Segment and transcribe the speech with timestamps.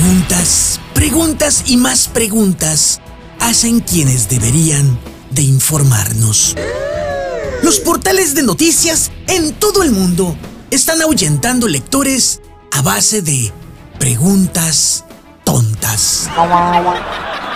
[0.00, 3.02] Preguntas, preguntas y más preguntas
[3.38, 4.98] hacen quienes deberían
[5.30, 6.56] de informarnos.
[7.62, 10.34] Los portales de noticias en todo el mundo
[10.70, 12.40] están ahuyentando lectores
[12.72, 13.52] a base de
[13.98, 15.04] preguntas
[15.44, 16.30] tontas.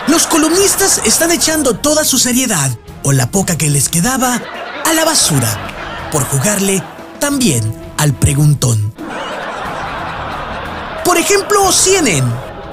[0.07, 4.43] Los columnistas están echando toda su seriedad o la poca que les quedaba
[4.85, 6.85] a la basura por jugarle
[7.21, 8.94] también al preguntón.
[11.05, 12.27] Por ejemplo, CNN.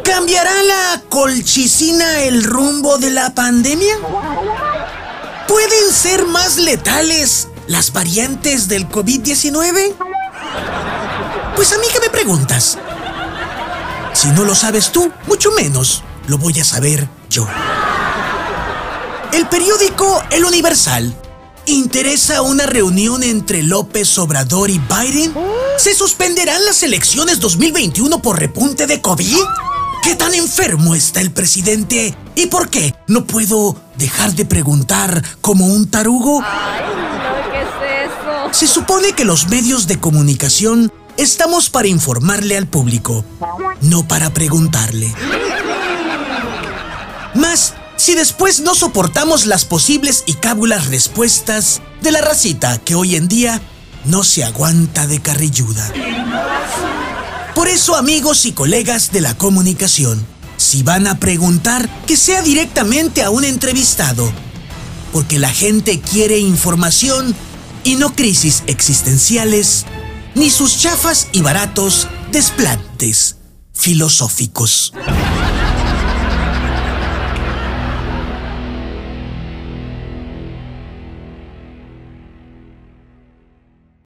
[0.03, 3.95] ¿Cambiará la colchicina el rumbo de la pandemia?
[5.47, 9.95] ¿Pueden ser más letales las variantes del COVID-19?
[11.55, 12.77] Pues a mí que me preguntas.
[14.13, 17.47] Si no lo sabes tú, mucho menos lo voy a saber yo.
[19.33, 21.15] El periódico El Universal
[21.65, 25.33] interesa una reunión entre López Obrador y Biden.
[25.77, 29.37] ¿Se suspenderán las elecciones 2021 por repunte de COVID?
[30.03, 32.15] ¿Qué tan enfermo está el presidente?
[32.35, 36.41] ¿Y por qué no puedo dejar de preguntar como un tarugo?
[36.43, 38.53] Ay, no, ¿qué es eso?
[38.53, 43.23] Se supone que los medios de comunicación estamos para informarle al público,
[43.81, 45.13] no para preguntarle.
[47.33, 53.15] Más, si después no soportamos las posibles y cábulas respuestas de la racita que hoy
[53.15, 53.61] en día
[54.05, 55.91] no se aguanta de carrilluda.
[57.55, 60.25] Por eso, amigos y colegas de la comunicación,
[60.57, 64.31] si van a preguntar, que sea directamente a un entrevistado,
[65.11, 67.35] porque la gente quiere información
[67.83, 69.85] y no crisis existenciales,
[70.35, 73.37] ni sus chafas y baratos desplantes
[73.73, 74.93] filosóficos.